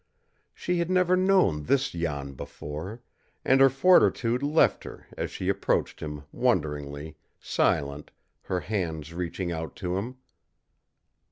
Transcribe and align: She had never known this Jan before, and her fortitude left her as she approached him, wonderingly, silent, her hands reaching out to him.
She 0.55 0.79
had 0.79 0.89
never 0.89 1.15
known 1.15 1.65
this 1.65 1.91
Jan 1.91 2.33
before, 2.33 3.03
and 3.45 3.61
her 3.61 3.69
fortitude 3.69 4.41
left 4.41 4.83
her 4.83 5.05
as 5.15 5.29
she 5.29 5.47
approached 5.47 5.99
him, 5.99 6.23
wonderingly, 6.31 7.17
silent, 7.39 8.09
her 8.41 8.61
hands 8.61 9.13
reaching 9.13 9.51
out 9.51 9.75
to 9.75 9.97
him. 9.97 10.17